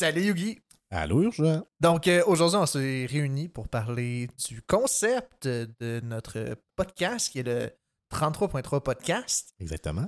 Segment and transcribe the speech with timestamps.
[0.00, 0.58] Salut Yugi!
[0.90, 1.62] Allô, Urgent?
[1.78, 7.42] Donc euh, aujourd'hui, on s'est réunis pour parler du concept de notre podcast qui est
[7.42, 7.70] le
[8.10, 9.54] 33.3 podcast.
[9.60, 10.06] Exactement.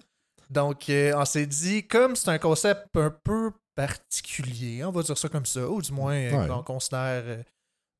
[0.49, 5.19] Donc euh, on s'est dit, comme c'est un concept un peu particulier, on va dire
[5.19, 6.49] ça comme ça, ou du moins euh, Ouais.
[6.49, 7.45] qu'on considère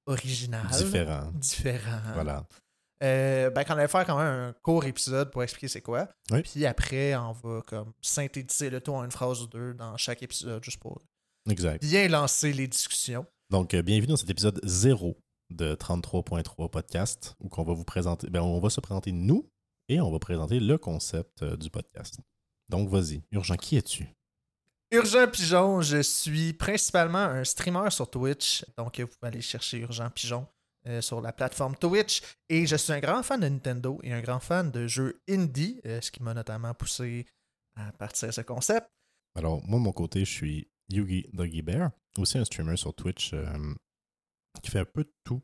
[0.07, 0.67] original.
[0.69, 1.31] Différent.
[1.35, 2.01] Différent.
[2.15, 2.47] Voilà.
[3.03, 6.09] Euh, ben, qu'on allait faire quand même un court épisode pour expliquer c'est quoi.
[6.31, 6.41] Oui.
[6.41, 10.23] Puis après, on va comme synthétiser le tout en une phrase ou deux dans chaque
[10.23, 10.99] épisode, juste pour
[11.49, 11.83] Exact.
[11.85, 13.27] bien lancer les discussions.
[13.51, 15.17] Donc, euh, bienvenue dans cet épisode 0
[15.51, 19.49] de 33.3 podcast où on va vous présenter, ben, on va se présenter nous
[19.89, 22.19] et on va présenter le concept euh, du podcast.
[22.69, 23.23] Donc, vas-y.
[23.33, 24.07] Urgent, qui es-tu?
[24.93, 28.65] Urgent Pigeon, je suis principalement un streamer sur Twitch.
[28.77, 30.47] Donc, vous pouvez aller chercher Urgent Pigeon
[30.87, 32.23] euh, sur la plateforme Twitch.
[32.49, 35.81] Et je suis un grand fan de Nintendo et un grand fan de jeux indie,
[35.87, 37.27] euh, ce qui m'a notamment poussé
[37.77, 38.87] à partir de ce concept.
[39.35, 43.33] Alors, moi, de mon côté, je suis Yugi Doggy Bear, aussi un streamer sur Twitch
[43.33, 43.75] euh,
[44.63, 45.43] qui fait un peu de tout,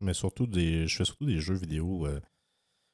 [0.00, 2.20] mais surtout des, je fais surtout des jeux vidéo euh,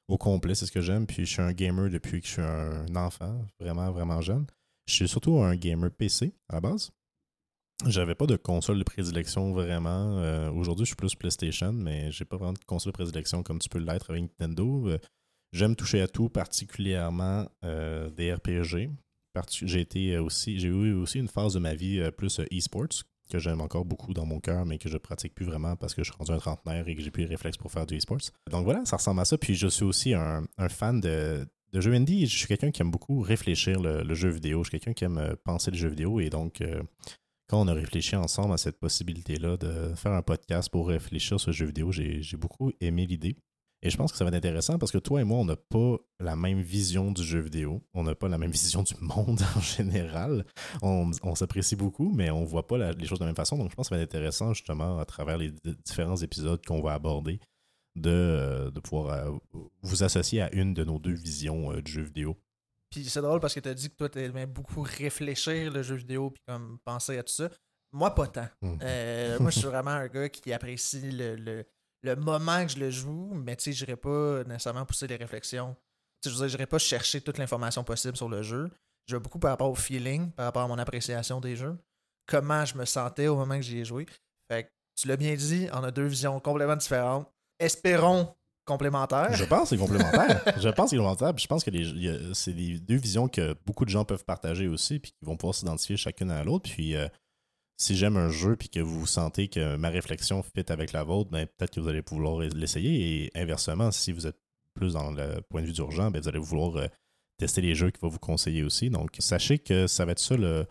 [0.09, 1.07] au complet, c'est ce que j'aime.
[1.07, 4.47] Puis je suis un gamer depuis que je suis un enfant, vraiment, vraiment jeune.
[4.87, 6.91] Je suis surtout un gamer PC à la base.
[7.87, 10.19] J'avais pas de console de prédilection vraiment.
[10.19, 13.59] Euh, Aujourd'hui, je suis plus PlayStation, mais j'ai pas vraiment de console de prédilection comme
[13.59, 14.89] tu peux l'être avec Nintendo.
[15.53, 18.91] J'aime toucher à tout, particulièrement des RPG.
[19.63, 22.47] J'ai été euh, aussi, j'ai eu aussi une phase de ma vie euh, plus euh,
[22.53, 25.95] e-sports que j'aime encore beaucoup dans mon cœur, mais que je pratique plus vraiment parce
[25.95, 27.97] que je suis rendu un trentenaire et que j'ai plus les réflexes pour faire du
[27.97, 28.31] e-sports.
[28.51, 29.39] Donc voilà, ça ressemble à ça.
[29.39, 32.27] Puis je suis aussi un, fan de, de jeux indie.
[32.27, 34.63] Je suis quelqu'un qui aime beaucoup réfléchir le, jeu vidéo.
[34.63, 36.63] Je suis quelqu'un qui aime penser le jeu vidéo et donc
[37.49, 41.49] quand on a réfléchi ensemble à cette possibilité-là de faire un podcast pour réfléchir sur
[41.49, 43.37] le jeu vidéo, j'ai beaucoup aimé l'idée.
[43.87, 45.57] Et je pense que ça va être intéressant parce que toi et moi, on n'a
[45.57, 47.83] pas la même vision du jeu vidéo.
[47.93, 50.45] On n'a pas la même vision du monde en général.
[50.83, 53.37] On, on s'apprécie beaucoup, mais on ne voit pas la- les choses de la même
[53.37, 53.59] façon.
[53.59, 55.53] Donc, je pense que ça va être intéressant, justement, à travers les
[55.85, 57.39] différents épisodes qu'on va aborder,
[57.95, 59.31] de, euh, de pouvoir euh,
[59.83, 62.37] vous associer à une de nos deux visions euh, du jeu vidéo.
[62.91, 65.83] Puis c'est drôle parce que tu as dit que toi, tu aimais beaucoup réfléchir le
[65.83, 67.51] jeu vidéo puis comme penser à tout ça.
[67.93, 68.47] Moi, pas tant.
[68.83, 71.65] Euh, moi, je suis vraiment un gars qui apprécie le, le,
[72.05, 75.75] le moment que je le joue, mais tu sais, j'irai pas nécessairement pousser des réflexions.
[76.23, 78.71] Tu sais, je veux j'irai pas chercher toute l'information possible sur le jeu.
[79.09, 81.77] Je vais beaucoup par rapport au feeling, par rapport à mon appréciation des jeux,
[82.27, 84.07] comment je me sentais au moment que j'y ai joué.
[84.51, 84.69] Fait que
[85.01, 87.29] tu l'as bien dit, on a deux visions complètement différentes.
[87.59, 88.35] Espérons
[88.65, 89.35] complémentaires.
[89.35, 90.43] Je pense que c'est complémentaire.
[90.59, 91.35] je pense que c'est complémentaire.
[91.35, 94.69] Puis je pense que les- c'est des deux visions que beaucoup de gens peuvent partager
[94.69, 96.71] aussi, puis qui vont pouvoir s'identifier chacune à l'autre.
[96.71, 97.07] Puis euh,
[97.77, 101.31] si j'aime un jeu, puis que vous sentez que ma réflexion fit avec la vôtre,
[101.31, 103.25] ben, peut-être que vous allez pouvoir l'essayer.
[103.25, 104.39] Et inversement, si vous êtes
[104.75, 106.87] plus dans le point de vue d'urgent, ben, vous allez vouloir euh,
[107.39, 108.91] tester les jeux qui vont vous conseiller aussi.
[108.91, 110.67] Donc, sachez que ça va être ça le.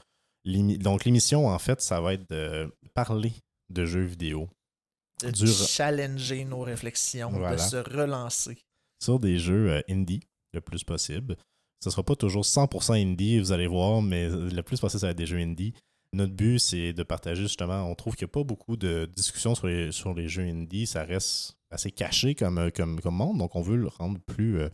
[0.45, 3.33] Donc, l'émission, en fait, ça va être de parler
[3.69, 4.49] de jeux vidéo
[5.21, 8.57] de challenger nos réflexions, de se relancer.
[9.01, 10.21] sur des jeux euh, indie
[10.53, 11.35] le plus possible.
[11.83, 15.11] Ce sera pas toujours 100% indie, vous allez voir, mais le plus possible, ça va
[15.11, 15.73] être des jeux indie.
[16.13, 17.83] Notre but, c'est de partager justement.
[17.89, 20.85] On trouve qu'il n'y a pas beaucoup de discussions sur les, sur les jeux indie.
[20.85, 24.59] Ça reste assez caché comme, euh, comme, comme monde, donc on veut le rendre plus,
[24.59, 24.69] euh,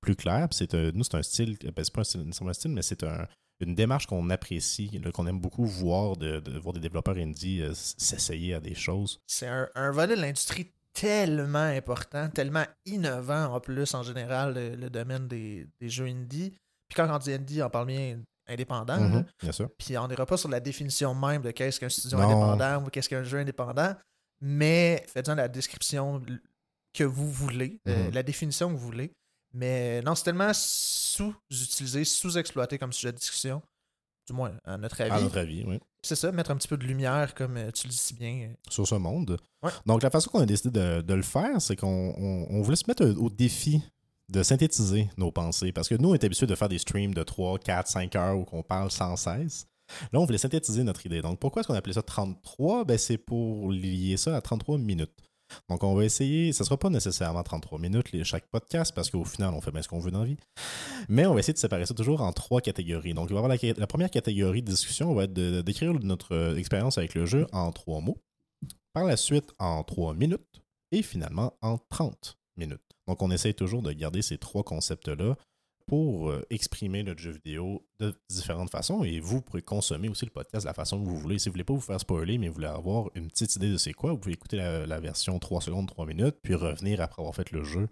[0.00, 0.48] plus clair.
[0.94, 3.26] Nous, c'est un style, ben, c'est pas un style, un style, mais c'est un-
[3.60, 8.54] une démarche qu'on apprécie, qu'on aime beaucoup voir, de, voir des développeurs indie euh, s'essayer
[8.54, 9.20] à des choses.
[9.26, 14.76] C'est un, un volet de l'industrie tellement important, tellement innovant en plus en général, le,
[14.76, 16.50] le domaine des, des jeux indie.
[16.88, 18.98] Puis quand on dit indie, on parle bien indépendant.
[19.00, 19.68] Mhm, bien sûr.
[19.78, 22.24] Puis on n'ira pas sur la définition même de qu'est-ce qu'un studio Non.
[22.24, 23.94] indépendant ou qu'est-ce qu'un jeu indépendant,
[24.40, 26.20] mais faites-en la description
[26.92, 28.14] que vous voulez, euh, Mhm.
[28.14, 29.12] la définition que vous voulez.
[29.52, 33.62] Mais non, c'est tellement sous-utilisé, sous-exploité comme sujet de discussion,
[34.26, 35.10] du moins à notre avis.
[35.12, 35.78] À notre avis, oui.
[36.02, 38.48] C'est ça, mettre un petit peu de lumière, comme euh, tu le dis si bien.
[38.50, 39.36] euh, sur ce monde.
[39.62, 39.70] Ouais.
[39.86, 42.76] Donc, la façon qu'on a décidé de, de le faire, c'est qu'on on- on voulait
[42.76, 43.82] se mettre au défi
[44.30, 45.72] de synthétiser nos pensées.
[45.72, 48.38] Parce que nous, on est habitués de faire des streams de 3, 4, 5 heures
[48.38, 49.66] où on parle sans cesse.
[50.12, 51.20] Là, on voulait synthétiser notre idée.
[51.20, 55.10] Donc, pourquoi est-ce qu'on appelait ça 33 ben, C'est pour lier ça à 33 minutes.
[55.68, 59.24] Donc, on va essayer, ce ne sera pas nécessairement 33 minutes chaque podcast, parce qu'au
[59.24, 60.36] final, on fait bien ce qu'on veut dans la vie.
[61.08, 63.14] Mais on va essayer de séparer ça toujours en trois catégories.
[63.14, 67.14] Donc, il va la, première catégorie de discussion, va être décrire notre euh, expérience avec
[67.14, 68.22] le jeu en trois mots.
[68.92, 70.62] Par la suite, en 3 minutes.
[70.92, 72.82] Et finalement, en 30 minutes.
[73.06, 75.36] Donc, on essaye toujours de garder ces trois concepts-là
[75.86, 79.02] pour euh, exprimer notre jeu vidéo de différentes façons.
[79.02, 81.38] Et vous pourrez consommer aussi le podcast de la façon que vous voulez.
[81.38, 83.76] Si vous voulez pas vous faire spoiler, mais vous voulez avoir une petite idée de
[83.76, 87.22] c'est quoi, vous pouvez écouter la, la version 3 secondes, 3 minutes, puis revenir après
[87.22, 87.88] avoir fait le jeu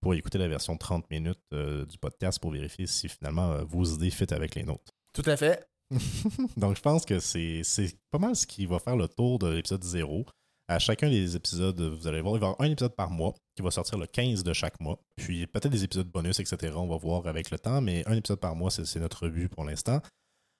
[0.00, 3.84] pour écouter la version 30 minutes euh, du podcast pour vérifier si finalement euh, vos
[3.84, 4.92] idées fit avec les nôtres.
[5.12, 5.66] Tout à fait.
[6.56, 7.62] Donc, je pense que c'est
[8.10, 10.26] pas mal ce qui va faire le tour de l'épisode 0.
[10.68, 13.34] À chacun des épisodes, vous allez voir, il va y avoir un épisode par mois
[13.54, 14.98] qui va sortir le 15 de chaque mois.
[15.14, 16.74] Puis peut-être des épisodes bonus, etc.
[16.76, 19.64] On va voir avec le temps, mais un épisode par mois, c'est notre but pour
[19.64, 20.00] l'instant.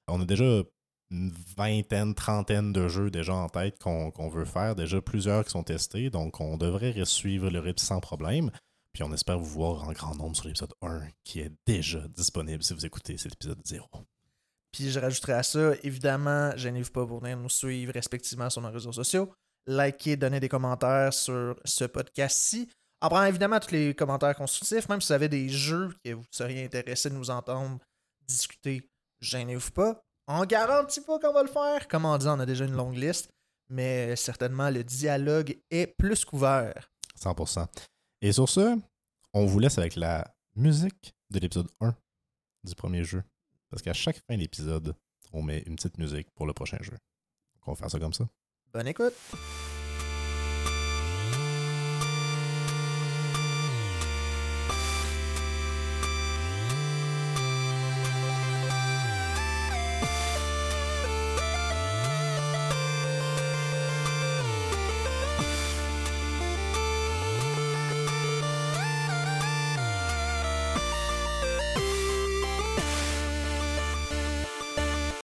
[0.06, 0.62] On a déjà
[1.10, 5.62] une vingtaine, trentaine de jeux déjà en tête qu'on veut faire, déjà plusieurs qui sont
[5.64, 8.50] testés, donc on devrait suivre le rythme sans problème.
[8.92, 12.62] Puis on espère vous voir en grand nombre sur l'épisode 1 qui est déjà disponible
[12.62, 13.86] si vous écoutez cet épisode 0.
[14.72, 18.70] Puis je rajouterai à ça, évidemment, gênez-vous pas pour venir nous suivre respectivement sur nos
[18.70, 19.32] réseaux sociaux,
[19.66, 22.68] liker, donner des commentaires sur ce podcast-ci.
[23.00, 26.24] En prenant évidemment tous les commentaires constructifs, même si vous avez des jeux que vous
[26.30, 27.78] seriez intéressé de nous entendre
[28.26, 28.88] discuter,
[29.20, 30.00] gênez-vous pas.
[30.28, 31.86] On garantit pas qu'on va le faire.
[31.88, 33.30] Comme on dit, on a déjà une longue liste,
[33.68, 36.90] mais certainement le dialogue est plus couvert.
[37.20, 37.66] 100%.
[38.22, 38.76] Et sur ce,
[39.32, 41.94] on vous laisse avec la musique de l'épisode 1
[42.64, 43.22] du premier jeu.
[43.70, 44.94] Parce qu'à chaque fin d'épisode,
[45.32, 46.92] on met une petite musique pour le prochain jeu.
[46.92, 48.26] Donc on va faire ça comme ça.
[48.76, 49.14] Bonne écoute.